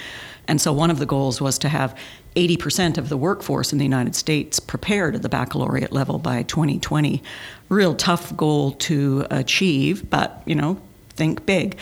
And 0.47 0.61
so 0.61 0.73
one 0.73 0.93
of 0.93 1.01
the 1.01 1.07
goals 1.07 1.41
was 1.41 1.59
to 1.59 1.69
have 1.69 1.99
80% 2.37 2.99
of 2.99 3.09
the 3.09 3.17
workforce 3.17 3.73
in 3.73 3.79
the 3.79 3.85
United 3.85 4.15
States 4.15 4.61
prepared 4.61 5.17
at 5.17 5.23
the 5.23 5.29
baccalaureate 5.29 5.91
level 5.91 6.21
by 6.21 6.45
2020. 6.45 7.21
Real 7.69 7.97
tough 7.97 8.37
goal 8.37 8.75
to 8.75 9.27
achieve, 9.33 10.09
but 10.09 10.41
you 10.47 10.55
know, 10.55 10.81
think 11.17 11.45
big. 11.47 11.77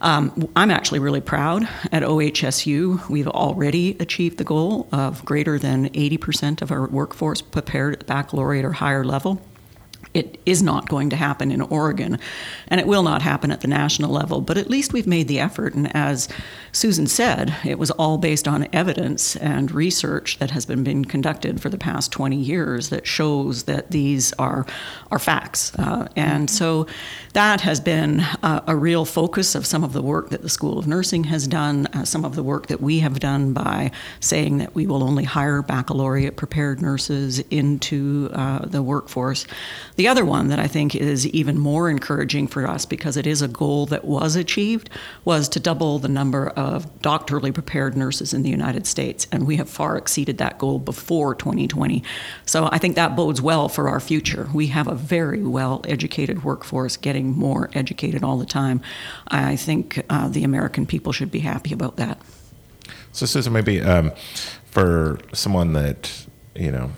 Um, 0.00 0.48
I'm 0.54 0.70
actually 0.70 0.98
really 0.98 1.22
proud 1.22 1.64
at 1.90 2.02
OHSU. 2.02 3.08
We've 3.08 3.28
already 3.28 3.96
achieved 3.98 4.36
the 4.36 4.44
goal 4.44 4.88
of 4.92 5.24
greater 5.24 5.58
than 5.58 5.88
80% 5.90 6.60
of 6.60 6.70
our 6.70 6.86
workforce 6.86 7.40
prepared 7.40 7.94
at 7.94 8.06
baccalaureate 8.06 8.64
or 8.64 8.72
higher 8.72 9.04
level. 9.04 9.40
It 10.16 10.40
is 10.46 10.62
not 10.62 10.88
going 10.88 11.10
to 11.10 11.16
happen 11.16 11.50
in 11.50 11.60
Oregon, 11.60 12.18
and 12.68 12.80
it 12.80 12.86
will 12.86 13.02
not 13.02 13.20
happen 13.20 13.50
at 13.50 13.60
the 13.60 13.68
national 13.68 14.10
level, 14.10 14.40
but 14.40 14.56
at 14.56 14.70
least 14.70 14.94
we've 14.94 15.06
made 15.06 15.28
the 15.28 15.38
effort. 15.38 15.74
And 15.74 15.94
as 15.94 16.26
Susan 16.72 17.06
said, 17.06 17.54
it 17.66 17.78
was 17.78 17.90
all 17.92 18.16
based 18.16 18.48
on 18.48 18.66
evidence 18.72 19.36
and 19.36 19.70
research 19.70 20.38
that 20.38 20.52
has 20.52 20.64
been, 20.64 20.82
been 20.82 21.04
conducted 21.04 21.60
for 21.60 21.68
the 21.68 21.76
past 21.76 22.12
20 22.12 22.34
years 22.34 22.88
that 22.88 23.06
shows 23.06 23.64
that 23.64 23.90
these 23.90 24.32
are, 24.34 24.64
are 25.10 25.18
facts. 25.18 25.74
Uh, 25.78 26.08
and 26.16 26.48
so 26.48 26.86
that 27.34 27.60
has 27.60 27.78
been 27.78 28.20
uh, 28.42 28.62
a 28.66 28.74
real 28.74 29.04
focus 29.04 29.54
of 29.54 29.66
some 29.66 29.84
of 29.84 29.92
the 29.92 30.00
work 30.00 30.30
that 30.30 30.40
the 30.40 30.48
School 30.48 30.78
of 30.78 30.86
Nursing 30.86 31.24
has 31.24 31.46
done, 31.46 31.86
uh, 31.88 32.06
some 32.06 32.24
of 32.24 32.36
the 32.36 32.42
work 32.42 32.68
that 32.68 32.80
we 32.80 33.00
have 33.00 33.20
done 33.20 33.52
by 33.52 33.90
saying 34.20 34.56
that 34.58 34.74
we 34.74 34.86
will 34.86 35.02
only 35.02 35.24
hire 35.24 35.60
baccalaureate 35.60 36.36
prepared 36.36 36.80
nurses 36.80 37.40
into 37.50 38.30
uh, 38.32 38.64
the 38.64 38.82
workforce. 38.82 39.46
The 39.96 40.05
other 40.08 40.24
one 40.24 40.48
that 40.48 40.58
I 40.58 40.66
think 40.66 40.94
is 40.94 41.26
even 41.28 41.58
more 41.58 41.90
encouraging 41.90 42.46
for 42.46 42.66
us 42.66 42.86
because 42.86 43.16
it 43.16 43.26
is 43.26 43.42
a 43.42 43.48
goal 43.48 43.86
that 43.86 44.04
was 44.04 44.36
achieved 44.36 44.88
was 45.24 45.48
to 45.50 45.60
double 45.60 45.98
the 45.98 46.08
number 46.08 46.48
of 46.50 46.86
doctorally 47.00 47.52
prepared 47.52 47.96
nurses 47.96 48.32
in 48.32 48.42
the 48.42 48.50
United 48.50 48.86
States. 48.86 49.26
And 49.32 49.46
we 49.46 49.56
have 49.56 49.68
far 49.68 49.96
exceeded 49.96 50.38
that 50.38 50.58
goal 50.58 50.78
before 50.78 51.34
2020. 51.34 52.02
So 52.46 52.68
I 52.70 52.78
think 52.78 52.94
that 52.94 53.16
bodes 53.16 53.42
well 53.42 53.68
for 53.68 53.88
our 53.88 54.00
future. 54.00 54.48
We 54.54 54.68
have 54.68 54.86
a 54.86 54.94
very 54.94 55.42
well 55.42 55.82
educated 55.86 56.44
workforce 56.44 56.96
getting 56.96 57.16
getting 57.16 57.38
more 57.38 57.70
educated 57.72 58.22
all 58.22 58.36
the 58.36 58.46
time. 58.46 58.80
I 59.28 59.56
think 59.56 60.04
uh, 60.10 60.28
the 60.28 60.44
American 60.44 60.86
people 60.86 61.12
should 61.12 61.30
be 61.30 61.40
happy 61.40 61.72
about 61.72 61.96
that. 61.96 62.18
So, 63.12 63.26
Susan, 63.26 63.52
maybe 63.52 63.80
um, 63.80 64.12
for 64.66 65.18
someone 65.32 65.72
that 65.72 66.26
you 66.54 66.70
know 66.70 66.90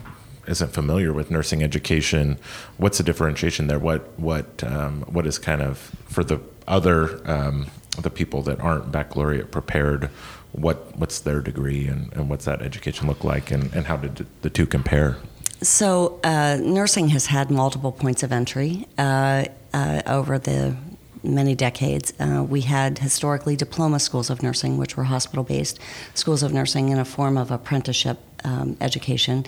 isn't 0.49 0.73
familiar 0.73 1.13
with 1.13 1.31
nursing 1.31 1.63
education, 1.63 2.39
what's 2.77 2.99
the 2.99 3.05
differentiation 3.05 3.67
there? 3.67 3.79
What 3.79 4.19
what 4.19 4.65
um, 4.65 5.03
what 5.03 5.27
is 5.27 5.39
kind 5.39 5.63
of 5.63 5.79
for 6.07 6.25
the 6.25 6.41
other 6.67 7.21
um, 7.31 7.67
the 8.01 8.11
people 8.11 8.43
that 8.43 8.61
aren't 8.61 8.91
baccalaureate 8.91 9.51
prepared? 9.51 10.11
What 10.53 10.97
what's 10.97 11.21
their 11.21 11.41
degree 11.41 11.87
and, 11.87 12.13
and 12.15 12.31
what's 12.31 12.47
that 12.47 12.63
education 12.63 13.07
look 13.07 13.25
like, 13.25 13.51
and, 13.51 13.73
and 13.75 13.87
how 13.87 13.97
did 13.97 14.27
the 14.43 14.51
two 14.51 14.67
compare? 14.67 15.17
So, 15.61 16.21
uh, 16.23 16.59
nursing 16.61 17.09
has 17.09 17.27
had 17.27 17.51
multiple 17.51 17.91
points 17.91 18.23
of 18.23 18.31
entry 18.31 18.87
uh, 18.97 19.47
uh, 19.75 20.03
over 20.07 20.39
the 20.39 20.77
many 21.23 21.55
decades. 21.55 22.13
Uh, 22.19 22.45
we 22.49 22.63
had 22.63 22.99
historically 22.99 23.57
diploma 23.57 23.99
schools 23.99 24.31
of 24.31 24.43
nursing, 24.43 24.79
which 24.79 24.97
were 24.97 25.05
hospital 25.05 25.45
based 25.45 25.79
schools 26.15 26.43
of 26.43 26.53
nursing 26.53 26.89
in 26.89 26.99
a 26.99 27.05
form 27.05 27.37
of 27.37 27.51
apprenticeship 27.51 28.19
um, 28.45 28.77
education, 28.81 29.45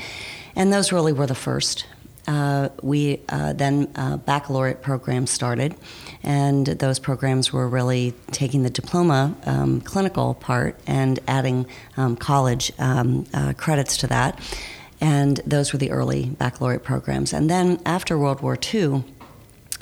and 0.57 0.73
those 0.73 0.93
really 0.93 1.13
were 1.13 1.27
the 1.27 1.35
first. 1.35 1.87
Uh, 2.29 2.69
we 2.83 3.21
uh, 3.31 3.53
then 3.55 3.87
baccalaureate 4.27 4.83
programs 4.83 5.31
started, 5.31 5.75
and 6.23 6.67
those 6.67 6.99
programs 6.99 7.53
were 7.53 7.69
really 7.69 8.15
taking 8.31 8.63
the 8.63 8.71
diploma 8.71 9.35
um, 9.47 9.81
clinical 9.81 10.35
part 10.35 10.79
and 10.87 11.19
adding 11.27 11.67
um, 11.97 12.17
college 12.17 12.73
um, 12.79 13.25
credits 13.57 13.97
to 13.97 14.07
that 14.07 14.39
and 15.01 15.39
those 15.47 15.73
were 15.73 15.79
the 15.79 15.91
early 15.91 16.27
baccalaureate 16.27 16.85
programs. 16.85 17.33
And 17.33 17.49
then 17.49 17.81
after 17.87 18.19
World 18.19 18.41
War 18.43 18.59
II, 18.73 19.05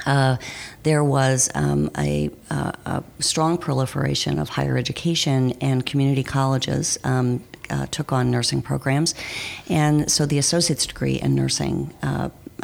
uh, 0.06 0.36
there 0.82 1.04
was 1.04 1.50
um, 1.54 1.90
a, 1.98 2.30
uh, 2.50 2.72
a, 2.84 3.04
strong 3.20 3.58
proliferation 3.58 4.38
of 4.38 4.48
higher 4.48 4.76
education, 4.76 5.52
and 5.60 5.84
community 5.84 6.22
colleges 6.22 6.98
um, 7.04 7.42
uh, 7.70 7.86
took 7.86 8.12
on 8.12 8.30
nursing 8.30 8.62
programs, 8.62 9.14
and 9.68 10.10
so 10.10 10.26
the 10.26 10.38
associate's 10.38 10.86
degree 10.86 11.20
in 11.20 11.34
nursing 11.34 11.92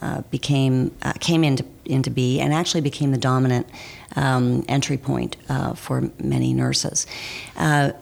uh, 0.02 0.04
uh, 0.14 0.20
became 0.30 0.94
uh, 1.02 1.12
came 1.20 1.44
into 1.44 1.64
into 1.84 2.10
be, 2.10 2.40
and 2.40 2.54
actually 2.54 2.80
became 2.80 3.10
the 3.10 3.18
dominant 3.18 3.66
um, 4.16 4.64
entry 4.68 4.96
point 4.96 5.36
for 5.76 6.10
many 6.18 6.52
nurses. 6.52 7.06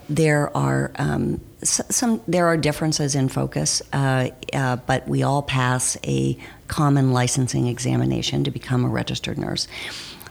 there 0.09 0.57
are 0.57 0.93
um, 0.97 1.41
some 1.63 2.21
there 2.27 2.47
are 2.47 2.57
differences 2.57 3.15
in 3.15 3.29
focus, 3.29 3.83
uh, 3.93 4.29
uh, 4.53 4.77
but 4.77 5.07
we 5.09 5.23
all 5.23 5.43
pass 5.43 5.97
a 6.05 6.37
common 6.69 7.13
licensing 7.13 7.67
examination 7.67 8.45
to 8.45 8.51
become 8.51 8.85
a 8.85 8.89
registered 8.89 9.39
nurse. 9.39 9.69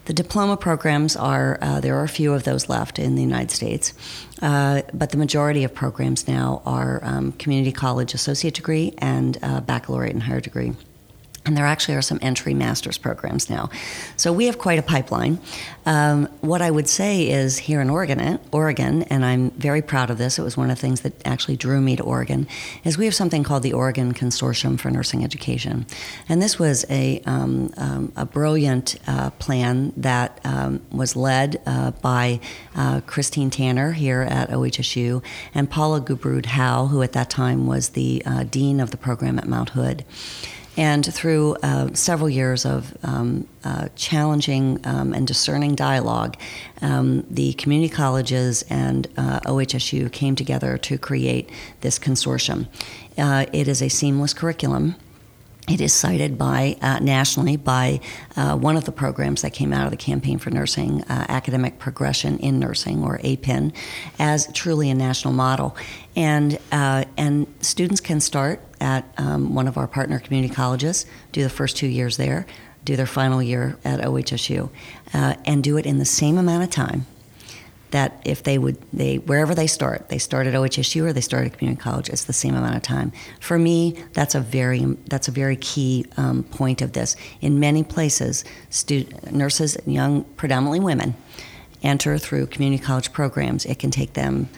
The 0.04 0.12
diploma 0.12 0.56
programs 0.56 1.16
are 1.16 1.58
uh, 1.62 1.80
there 1.80 1.96
are 1.96 2.04
a 2.04 2.08
few 2.08 2.32
of 2.34 2.42
those 2.44 2.68
left 2.68 2.98
in 2.98 3.14
the 3.14 3.22
United 3.22 3.50
States, 3.50 3.94
uh, 4.42 4.82
but 4.92 5.10
the 5.10 5.16
majority 5.16 5.64
of 5.64 5.74
programs 5.74 6.26
now 6.26 6.60
are 6.66 7.00
um, 7.04 7.32
community 7.32 7.72
college 7.72 8.12
associate 8.12 8.54
degree 8.54 8.94
and 8.98 9.38
uh, 9.42 9.60
baccalaureate 9.60 10.12
and 10.12 10.24
higher 10.24 10.40
degree. 10.40 10.72
And 11.44 11.56
there 11.56 11.66
actually 11.66 11.94
are 11.94 12.02
some 12.02 12.20
entry 12.22 12.54
master's 12.54 12.98
programs 12.98 13.50
now. 13.50 13.68
So 14.16 14.32
we 14.32 14.46
have 14.46 14.58
quite 14.58 14.78
a 14.78 14.82
pipeline. 14.82 15.40
Um, 15.84 16.26
what 16.40 16.62
I 16.62 16.70
would 16.70 16.88
say 16.88 17.28
is 17.28 17.58
here 17.58 17.80
in 17.80 17.90
Oregon, 17.90 18.38
Oregon, 18.52 19.02
and 19.04 19.24
I'm 19.24 19.50
very 19.52 19.82
proud 19.82 20.10
of 20.10 20.18
this, 20.18 20.38
it 20.38 20.42
was 20.42 20.56
one 20.56 20.70
of 20.70 20.76
the 20.76 20.80
things 20.80 21.00
that 21.00 21.14
actually 21.26 21.56
drew 21.56 21.80
me 21.80 21.96
to 21.96 22.02
Oregon, 22.04 22.46
is 22.84 22.96
we 22.96 23.06
have 23.06 23.14
something 23.14 23.42
called 23.42 23.64
the 23.64 23.72
Oregon 23.72 24.14
Consortium 24.14 24.78
for 24.78 24.90
Nursing 24.90 25.24
Education. 25.24 25.84
And 26.28 26.40
this 26.40 26.60
was 26.60 26.84
a, 26.88 27.20
um, 27.26 27.72
um, 27.76 28.12
a 28.14 28.24
brilliant 28.24 28.94
uh, 29.08 29.30
plan 29.30 29.92
that 29.96 30.38
um, 30.44 30.80
was 30.92 31.16
led 31.16 31.60
uh, 31.66 31.90
by 31.90 32.38
uh, 32.76 33.00
Christine 33.06 33.50
Tanner 33.50 33.92
here 33.92 34.22
at 34.22 34.50
OHSU 34.50 35.24
and 35.54 35.68
Paula 35.68 36.00
Gubrud 36.00 36.46
Howe, 36.46 36.86
who 36.86 37.02
at 37.02 37.12
that 37.14 37.30
time 37.30 37.66
was 37.66 37.90
the 37.90 38.22
uh, 38.24 38.44
dean 38.44 38.78
of 38.78 38.92
the 38.92 38.96
program 38.96 39.40
at 39.40 39.48
Mount 39.48 39.70
Hood. 39.70 40.04
And 40.76 41.04
through 41.04 41.56
uh, 41.62 41.92
several 41.92 42.30
years 42.30 42.64
of 42.64 42.96
um, 43.02 43.46
uh, 43.62 43.88
challenging 43.94 44.80
um, 44.84 45.12
and 45.12 45.26
discerning 45.26 45.74
dialogue, 45.74 46.36
um, 46.80 47.26
the 47.28 47.52
community 47.54 47.92
colleges 47.92 48.62
and 48.70 49.06
uh, 49.18 49.40
OHSU 49.40 50.10
came 50.10 50.34
together 50.34 50.78
to 50.78 50.96
create 50.96 51.50
this 51.82 51.98
consortium. 51.98 52.68
Uh, 53.18 53.46
it 53.52 53.68
is 53.68 53.82
a 53.82 53.90
seamless 53.90 54.32
curriculum. 54.32 54.96
It 55.68 55.80
is 55.80 55.92
cited 55.92 56.36
by 56.36 56.76
uh, 56.82 56.98
nationally 56.98 57.56
by 57.56 58.00
uh, 58.34 58.56
one 58.56 58.76
of 58.76 58.84
the 58.84 58.90
programs 58.90 59.42
that 59.42 59.50
came 59.50 59.72
out 59.72 59.84
of 59.84 59.92
the 59.92 59.96
Campaign 59.96 60.38
for 60.38 60.50
Nursing, 60.50 61.02
uh, 61.02 61.26
Academic 61.28 61.78
Progression 61.78 62.38
in 62.40 62.58
Nursing, 62.58 63.04
or 63.04 63.20
APIN, 63.22 63.72
as 64.18 64.52
truly 64.54 64.90
a 64.90 64.94
national 64.94 65.34
model. 65.34 65.76
And 66.16 66.58
uh, 66.72 67.04
and 67.16 67.46
students 67.60 68.00
can 68.00 68.20
start 68.20 68.60
at 68.82 69.04
um, 69.16 69.54
one 69.54 69.68
of 69.68 69.78
our 69.78 69.86
partner 69.86 70.18
community 70.18 70.52
colleges, 70.52 71.06
do 71.30 71.42
the 71.42 71.48
first 71.48 71.76
two 71.76 71.86
years 71.86 72.16
there, 72.16 72.44
do 72.84 72.96
their 72.96 73.06
final 73.06 73.40
year 73.40 73.78
at 73.84 74.00
OHSU, 74.00 74.68
uh, 75.14 75.34
and 75.46 75.62
do 75.62 75.76
it 75.76 75.86
in 75.86 75.98
the 75.98 76.04
same 76.04 76.36
amount 76.36 76.64
of 76.64 76.70
time 76.70 77.06
that 77.92 78.20
if 78.24 78.42
they 78.42 78.58
would 78.58 78.78
they 78.92 79.18
wherever 79.18 79.54
they 79.54 79.66
start 79.66 80.08
they 80.08 80.16
start 80.18 80.46
at 80.46 80.54
OHSU 80.54 81.02
or 81.02 81.12
they 81.12 81.20
start 81.20 81.46
at 81.46 81.58
community 81.58 81.80
college 81.80 82.08
it's 82.08 82.24
the 82.24 82.32
same 82.32 82.56
amount 82.56 82.74
of 82.74 82.82
time. 82.82 83.12
For 83.38 83.58
me 83.58 84.02
that's 84.14 84.34
a 84.34 84.40
very 84.40 84.80
that's 85.06 85.28
a 85.28 85.30
very 85.30 85.56
key 85.56 86.06
um, 86.16 86.42
point 86.42 86.82
of 86.82 86.92
this. 86.92 87.16
In 87.40 87.60
many 87.60 87.84
places 87.84 88.44
student, 88.70 89.32
nurses 89.32 89.76
young 89.86 90.24
predominantly 90.24 90.80
women 90.80 91.14
enter 91.82 92.16
through 92.18 92.46
community 92.46 92.82
college 92.82 93.12
programs. 93.12 93.66
It 93.66 93.78
can 93.78 93.90
take 93.90 94.14
them 94.14 94.48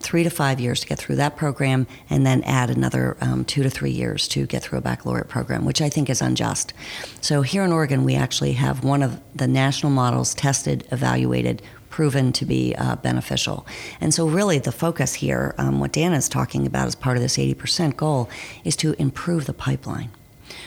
three 0.00 0.22
to 0.22 0.30
five 0.30 0.60
years 0.60 0.80
to 0.80 0.86
get 0.86 0.98
through 0.98 1.16
that 1.16 1.36
program 1.36 1.86
and 2.10 2.26
then 2.26 2.42
add 2.44 2.70
another 2.70 3.16
um, 3.20 3.44
two 3.44 3.62
to 3.62 3.70
three 3.70 3.90
years 3.90 4.28
to 4.28 4.46
get 4.46 4.62
through 4.62 4.78
a 4.78 4.82
baccalaureate 4.82 5.28
program, 5.28 5.64
which 5.64 5.80
I 5.80 5.88
think 5.88 6.10
is 6.10 6.20
unjust. 6.20 6.72
So 7.20 7.42
here 7.42 7.64
in 7.64 7.72
Oregon, 7.72 8.04
we 8.04 8.14
actually 8.14 8.52
have 8.52 8.84
one 8.84 9.02
of 9.02 9.20
the 9.34 9.48
national 9.48 9.90
models 9.90 10.34
tested, 10.34 10.86
evaluated, 10.92 11.62
proven 11.96 12.30
to 12.30 12.44
be 12.44 12.74
uh, 12.76 12.96
beneficial. 12.96 13.66
And 14.02 14.12
so, 14.12 14.28
really, 14.28 14.58
the 14.58 14.70
focus 14.70 15.14
here, 15.14 15.54
um, 15.56 15.80
what 15.80 15.92
Dana 15.92 16.16
is 16.16 16.28
talking 16.28 16.66
about 16.66 16.86
as 16.86 16.94
part 16.94 17.16
of 17.16 17.22
this 17.22 17.38
80% 17.38 17.96
goal, 17.96 18.28
is 18.64 18.76
to 18.76 18.92
improve 18.98 19.46
the 19.46 19.54
pipeline. 19.54 20.10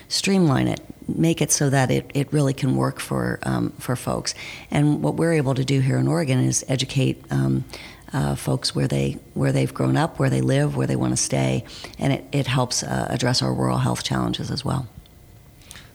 streamline 0.08 0.68
it, 0.68 0.82
make 1.08 1.40
it 1.40 1.52
so 1.52 1.70
that 1.70 1.92
it, 1.92 2.10
it 2.16 2.34
really 2.34 2.54
can 2.54 2.76
work 2.76 3.00
for 3.00 3.40
um, 3.44 3.70
for 3.80 3.96
folks. 3.96 4.34
And 4.72 5.04
what 5.04 5.16
we're 5.16 5.34
able 5.34 5.54
to 5.54 5.64
do 5.64 5.82
here 5.82 5.98
in 5.98 6.08
Oregon 6.08 6.40
is 6.40 6.66
educate. 6.68 7.24
Um, 7.30 7.64
uh, 8.14 8.36
folks 8.36 8.76
where 8.76 8.88
they 8.88 9.18
where 9.34 9.52
they've 9.52 9.74
grown 9.74 9.98
up, 9.98 10.20
where 10.20 10.30
they 10.30 10.42
live, 10.42 10.76
where 10.76 10.88
they 10.88 10.96
want 10.96 11.14
to 11.14 11.18
stay, 11.18 11.64
and 11.98 12.14
it, 12.14 12.26
it 12.32 12.48
helps 12.48 12.84
uh, 12.84 13.08
address 13.10 13.42
our 13.42 13.54
rural 13.54 13.80
health 13.80 14.04
challenges 14.04 14.52
as 14.52 14.66
well. 14.66 14.88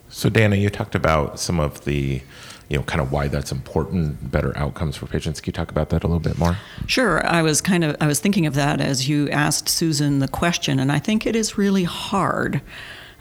So, 0.09 0.29
Dana, 0.29 0.57
you 0.57 0.71
talked 0.71 0.95
about 0.95 1.41
some 1.41 1.59
of 1.59 1.85
the 1.85 2.23
you 2.69 2.79
know, 2.79 2.85
kind 2.85 3.01
of 3.01 3.13
why 3.13 3.29
that's 3.29 3.53
important, 3.53 4.31
better 4.31 4.57
outcomes 4.57 4.97
for 4.97 5.07
patients. 5.07 5.41
Can 5.41 5.51
you 5.51 5.53
talk 5.53 5.71
about 5.71 5.91
that 5.91 6.03
a 6.03 6.07
little 6.07 6.21
bit 6.21 6.39
more? 6.39 6.57
Sure. 6.87 7.25
I 7.27 7.43
was 7.43 7.61
kind 7.61 7.85
of 7.85 7.97
I 8.01 8.07
was 8.07 8.21
thinking 8.21 8.47
of 8.47 8.55
that 8.55 8.81
as 8.81 9.09
you 9.09 9.29
asked 9.31 9.69
Susan 9.69 10.19
the 10.19 10.29
question, 10.29 10.79
and 10.79 10.91
I 10.91 10.99
think 10.99 11.27
it 11.27 11.37
is 11.37 11.59
really 11.59 11.85
hard. 11.85 12.61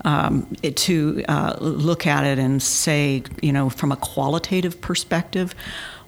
Um, 0.05 0.53
to 0.61 1.23
uh, 1.29 1.55
look 1.61 2.05
at 2.05 2.25
it 2.25 2.37
and 2.37 2.61
say, 2.61 3.23
you 3.41 3.53
know, 3.53 3.69
from 3.69 3.91
a 3.91 3.95
qualitative 3.95 4.81
perspective, 4.81 5.55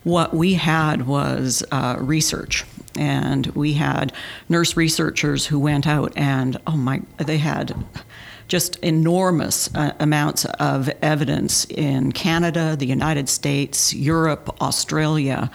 what 0.04 0.34
we 0.34 0.56
had 0.56 1.08
was 1.08 1.64
uh, 1.72 1.96
research. 2.00 2.66
And 2.98 3.48
we 3.48 3.74
had 3.74 4.14
nurse 4.50 4.78
researchers 4.78 5.46
who 5.46 5.60
went 5.60 5.88
out 5.88 6.14
and, 6.16 6.60
oh 6.68 6.78
my, 6.78 7.02
they 7.18 7.38
had 7.38 7.76
just 8.48 8.76
enormous 8.78 9.74
uh, 9.76 9.92
amounts 10.00 10.46
of 10.46 10.90
evidence 11.02 11.66
in 11.66 12.12
Canada, 12.12 12.76
the 12.78 12.86
United 12.86 13.28
States, 13.28 13.94
Europe, 13.94 14.62
Australia 14.62 15.50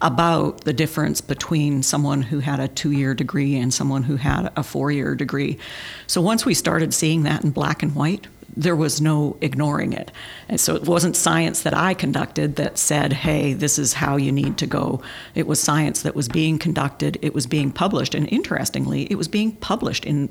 about 0.00 0.62
the 0.62 0.72
difference 0.72 1.20
between 1.20 1.82
someone 1.82 2.22
who 2.22 2.38
had 2.38 2.60
a 2.60 2.68
two 2.68 2.92
year 2.92 3.14
degree 3.14 3.56
and 3.56 3.74
someone 3.74 4.04
who 4.04 4.16
had 4.16 4.52
a 4.56 4.62
four 4.62 4.92
year 4.92 5.14
degree. 5.14 5.58
So 6.06 6.20
once 6.20 6.44
we 6.44 6.54
started 6.54 6.94
seeing 6.94 7.24
that 7.24 7.42
in 7.42 7.50
black 7.50 7.82
and 7.82 7.94
white, 7.94 8.28
there 8.58 8.74
was 8.74 9.00
no 9.00 9.36
ignoring 9.40 9.92
it. 9.92 10.10
And 10.48 10.60
so 10.60 10.74
it 10.74 10.82
wasn't 10.82 11.14
science 11.14 11.62
that 11.62 11.72
I 11.72 11.94
conducted 11.94 12.56
that 12.56 12.76
said, 12.76 13.12
hey, 13.12 13.54
this 13.54 13.78
is 13.78 13.94
how 13.94 14.16
you 14.16 14.32
need 14.32 14.58
to 14.58 14.66
go. 14.66 15.00
It 15.36 15.46
was 15.46 15.60
science 15.60 16.02
that 16.02 16.16
was 16.16 16.28
being 16.28 16.58
conducted, 16.58 17.18
it 17.22 17.34
was 17.34 17.46
being 17.46 17.70
published. 17.70 18.16
And 18.16 18.30
interestingly, 18.32 19.04
it 19.04 19.14
was 19.14 19.28
being 19.28 19.52
published 19.52 20.04
in 20.04 20.28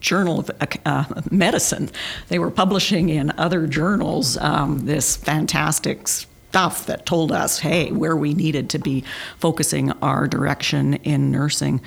Journal 0.00 0.40
of 0.40 0.50
uh, 0.84 1.04
Medicine. 1.30 1.88
They 2.28 2.38
were 2.38 2.50
publishing 2.50 3.08
in 3.08 3.32
other 3.38 3.66
journals 3.66 4.36
um, 4.38 4.80
this 4.80 5.16
fantastic 5.16 6.08
stuff 6.08 6.84
that 6.86 7.06
told 7.06 7.32
us, 7.32 7.60
hey, 7.60 7.90
where 7.92 8.16
we 8.16 8.34
needed 8.34 8.68
to 8.70 8.78
be 8.78 9.04
focusing 9.38 9.92
our 10.02 10.28
direction 10.28 10.94
in 10.94 11.30
nursing. 11.30 11.80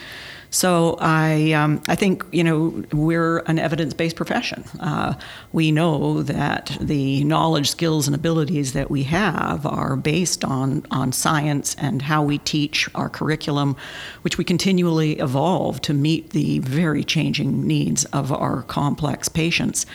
So 0.56 0.96
I, 1.02 1.52
um, 1.52 1.82
I 1.90 1.96
think 1.96 2.24
you 2.32 2.42
know 2.42 2.82
we're 2.94 3.40
an 3.40 3.60
evidence-based 3.60 4.16
profession. 4.16 4.64
Uh, 4.80 5.16
we 5.52 5.70
know 5.70 6.24
that 6.24 6.78
the 6.80 7.26
knowledge, 7.26 7.70
skills, 7.70 8.08
and 8.08 8.16
abilities 8.16 8.72
that 8.72 8.90
we 8.90 9.04
have 9.04 9.66
are 9.66 9.98
based 9.98 10.46
on 10.46 10.86
on 10.92 11.12
science 11.12 11.76
and 11.78 12.02
how 12.02 12.24
we 12.24 12.38
teach 12.38 12.90
our 12.96 13.10
curriculum, 13.10 13.76
which 14.22 14.38
we 14.38 14.46
continually 14.46 15.20
evolve 15.20 15.82
to 15.82 15.94
meet 15.94 16.30
the 16.30 16.60
very 16.60 17.04
changing 17.04 17.68
needs 17.68 18.06
of 18.06 18.32
our 18.32 18.64
complex 18.64 19.28
patients. 19.28 19.86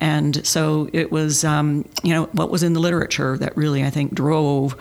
And 0.00 0.44
so 0.44 0.90
it 0.92 1.12
was, 1.12 1.44
um, 1.44 1.88
you 2.02 2.12
know, 2.12 2.24
what 2.32 2.50
was 2.50 2.64
in 2.64 2.72
the 2.72 2.80
literature 2.80 3.38
that 3.38 3.56
really 3.56 3.84
I 3.84 3.90
think 3.90 4.14
drove 4.14 4.74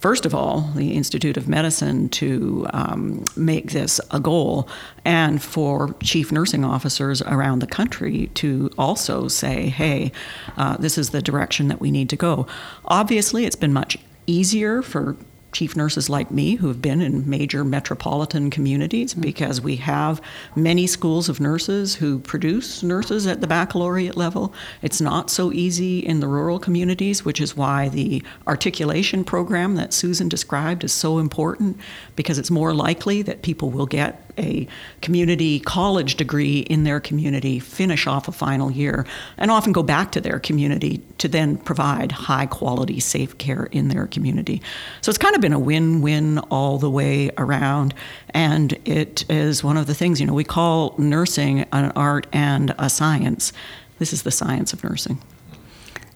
first 0.00 0.26
of 0.26 0.34
all, 0.34 0.62
the 0.74 0.92
Institute 0.92 1.36
of 1.36 1.48
Medicine 1.48 2.08
to 2.10 2.66
um, 2.72 3.24
make 3.36 3.70
this 3.70 4.00
a 4.10 4.18
goal, 4.18 4.68
and 5.04 5.42
for 5.42 5.94
chief 6.02 6.32
nursing 6.32 6.64
officers 6.64 7.22
around 7.22 7.60
the 7.60 7.66
country 7.66 8.30
to 8.34 8.70
also 8.76 9.28
say, 9.28 9.68
hey, 9.68 10.10
uh, 10.56 10.76
this 10.78 10.98
is 10.98 11.10
the 11.10 11.22
direction 11.22 11.68
that 11.68 11.80
we 11.80 11.90
need 11.90 12.08
to 12.10 12.16
go. 12.16 12.46
Obviously, 12.86 13.44
it's 13.44 13.56
been 13.56 13.72
much 13.72 13.98
easier 14.26 14.82
for 14.82 15.16
chief 15.52 15.76
nurses 15.76 16.08
like 16.08 16.30
me 16.30 16.54
who 16.56 16.68
have 16.68 16.80
been 16.80 17.00
in 17.00 17.28
major 17.28 17.64
metropolitan 17.64 18.50
communities 18.50 19.12
mm-hmm. 19.12 19.22
because 19.22 19.60
we 19.60 19.76
have 19.76 20.20
many 20.56 20.86
schools 20.86 21.28
of 21.28 21.40
nurses 21.40 21.94
who 21.94 22.18
produce 22.20 22.82
nurses 22.82 23.26
at 23.26 23.40
the 23.40 23.46
baccalaureate 23.46 24.16
level. 24.16 24.52
It's 24.82 25.00
not 25.00 25.30
so 25.30 25.52
easy 25.52 25.98
in 26.00 26.20
the 26.20 26.28
rural 26.28 26.58
communities, 26.58 27.24
which 27.24 27.40
is 27.40 27.56
why 27.56 27.88
the 27.88 28.22
articulation 28.46 29.24
program 29.24 29.74
that 29.76 29.92
Susan 29.92 30.28
described 30.28 30.84
is 30.84 30.92
so 30.92 31.18
important 31.18 31.78
because 32.16 32.38
it's 32.38 32.50
more 32.50 32.74
likely 32.74 33.22
that 33.22 33.42
people 33.42 33.70
will 33.70 33.86
get 33.86 34.29
a 34.38 34.66
community 35.02 35.60
college 35.60 36.16
degree 36.16 36.60
in 36.60 36.84
their 36.84 37.00
community, 37.00 37.58
finish 37.58 38.06
off 38.06 38.28
a 38.28 38.32
final 38.32 38.70
year, 38.70 39.06
and 39.36 39.50
often 39.50 39.72
go 39.72 39.82
back 39.82 40.12
to 40.12 40.20
their 40.20 40.38
community 40.38 41.02
to 41.18 41.28
then 41.28 41.56
provide 41.56 42.12
high 42.12 42.46
quality, 42.46 43.00
safe 43.00 43.38
care 43.38 43.64
in 43.72 43.88
their 43.88 44.06
community. 44.06 44.62
So 45.00 45.10
it's 45.10 45.18
kind 45.18 45.34
of 45.34 45.40
been 45.40 45.52
a 45.52 45.58
win 45.58 46.00
win 46.02 46.38
all 46.50 46.78
the 46.78 46.90
way 46.90 47.30
around. 47.38 47.94
And 48.30 48.78
it 48.84 49.24
is 49.30 49.64
one 49.64 49.76
of 49.76 49.86
the 49.86 49.94
things, 49.94 50.20
you 50.20 50.26
know, 50.26 50.34
we 50.34 50.44
call 50.44 50.94
nursing 50.98 51.60
an 51.72 51.92
art 51.96 52.26
and 52.32 52.74
a 52.78 52.88
science. 52.88 53.52
This 53.98 54.12
is 54.12 54.22
the 54.22 54.30
science 54.30 54.72
of 54.72 54.82
nursing. 54.82 55.18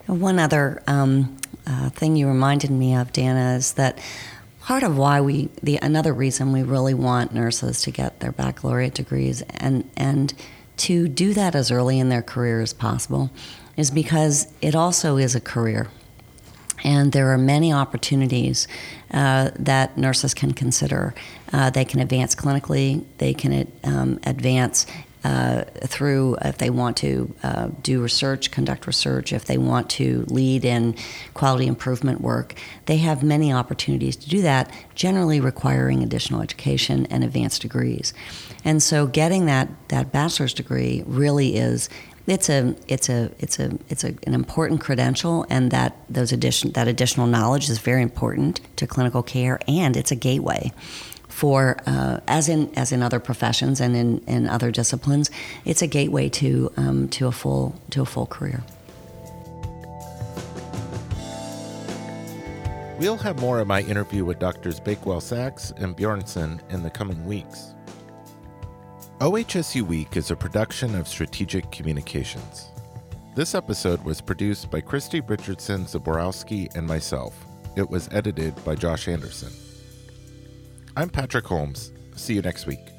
One 0.07 0.39
other 0.39 0.83
um, 0.87 1.35
uh, 1.67 1.89
thing 1.89 2.15
you 2.15 2.27
reminded 2.27 2.69
me 2.71 2.95
of, 2.95 3.11
Dana, 3.11 3.55
is 3.55 3.73
that 3.73 3.99
part 4.65 4.81
of 4.81 4.97
why 4.97 5.21
we 5.21 5.47
the 5.61 5.77
another 5.83 6.11
reason 6.11 6.51
we 6.51 6.63
really 6.63 6.95
want 6.95 7.31
nurses 7.31 7.83
to 7.83 7.91
get 7.91 8.19
their 8.19 8.31
baccalaureate 8.31 8.95
degrees 8.95 9.43
and 9.51 9.87
and 9.95 10.33
to 10.75 11.07
do 11.07 11.35
that 11.35 11.53
as 11.53 11.69
early 11.69 11.99
in 11.99 12.09
their 12.09 12.23
career 12.23 12.61
as 12.61 12.73
possible 12.73 13.29
is 13.77 13.91
because 13.91 14.51
it 14.61 14.73
also 14.73 15.17
is 15.17 15.35
a 15.35 15.39
career 15.39 15.87
and 16.83 17.11
there 17.11 17.31
are 17.31 17.37
many 17.37 17.71
opportunities 17.71 18.67
uh, 19.11 19.51
that 19.57 19.97
nurses 19.97 20.33
can 20.33 20.51
consider. 20.51 21.15
Uh, 21.53 21.69
they 21.69 21.85
can 21.85 21.99
advance 21.99 22.35
clinically, 22.35 23.03
they 23.17 23.33
can 23.33 23.71
um, 23.83 24.19
advance 24.23 24.85
uh, 25.25 25.63
through 25.87 26.37
if 26.43 26.59
they 26.59 26.69
want 26.69 26.95
to 26.97 27.33
uh, 27.41 27.69
do 27.81 27.99
research, 27.99 28.51
conduct 28.51 28.85
research, 28.85 29.33
if 29.33 29.45
they 29.45 29.57
want 29.57 29.89
to 29.89 30.23
lead 30.27 30.63
in 30.63 30.95
quality 31.33 31.65
improvement 31.65 32.21
work. 32.21 32.53
They 32.85 32.97
have 32.97 33.23
many 33.23 33.51
opportunities 33.51 34.15
to 34.17 34.29
do 34.29 34.43
that, 34.43 34.71
generally 34.93 35.39
requiring 35.39 36.03
additional 36.03 36.43
education 36.43 37.07
and 37.07 37.23
advanced 37.23 37.63
degrees. 37.63 38.13
And 38.63 38.83
so 38.83 39.07
getting 39.07 39.47
that, 39.47 39.67
that 39.87 40.11
bachelor's 40.11 40.53
degree 40.53 41.03
really 41.07 41.55
is 41.57 41.89
it's 42.27 42.47
a 42.47 42.75
it's 42.87 43.09
a 43.09 43.31
it's 43.39 43.59
a 43.59 43.77
it's 43.89 44.03
a, 44.03 44.09
an 44.27 44.33
important 44.33 44.81
credential 44.81 45.45
and 45.49 45.71
that 45.71 45.95
those 46.09 46.31
addition 46.31 46.71
that 46.71 46.87
additional 46.87 47.27
knowledge 47.27 47.69
is 47.69 47.77
very 47.77 48.01
important 48.01 48.61
to 48.77 48.87
clinical 48.87 49.21
care 49.21 49.59
and 49.67 49.95
it's 49.95 50.11
a 50.11 50.15
gateway 50.15 50.71
for 51.35 51.75
uh, 51.85 52.21
as 52.29 52.47
in 52.47 52.71
as 52.77 52.93
in 52.93 53.03
other 53.03 53.19
professions 53.19 53.81
and 53.81 53.93
in, 53.93 54.19
in 54.19 54.47
other 54.47 54.71
disciplines, 54.71 55.29
it's 55.65 55.81
a 55.81 55.87
gateway 55.87 56.29
to 56.29 56.71
um, 56.77 57.09
to 57.09 57.27
a 57.27 57.31
full 57.31 57.75
to 57.89 58.01
a 58.01 58.05
full 58.05 58.25
career. 58.25 58.63
We'll 62.97 63.17
have 63.17 63.41
more 63.41 63.59
of 63.59 63.67
my 63.67 63.81
interview 63.81 64.23
with 64.23 64.39
Doctors 64.39 64.79
Bakewell 64.79 65.19
Sachs 65.19 65.71
and 65.75 65.97
Bjornson 65.97 66.61
in 66.71 66.81
the 66.81 66.89
coming 66.89 67.25
weeks. 67.25 67.73
OHSU 69.19 69.81
Week 69.81 70.15
is 70.15 70.31
a 70.31 70.37
production 70.37 70.95
of 70.95 71.05
Strategic 71.05 71.69
Communications. 71.69 72.69
This 73.35 73.53
episode 73.53 74.01
was 74.05 74.21
produced 74.21 74.71
by 74.71 74.79
Christy 74.79 75.19
Richardson 75.19 75.83
Zaborowski 75.83 76.73
and 76.75 76.87
myself. 76.87 77.33
It 77.75 77.89
was 77.89 78.07
edited 78.13 78.63
by 78.63 78.75
Josh 78.75 79.09
Anderson. 79.09 79.64
I'm 80.97 81.09
Patrick 81.09 81.45
Holmes. 81.45 81.91
See 82.15 82.35
you 82.35 82.41
next 82.41 82.67
week. 82.67 82.94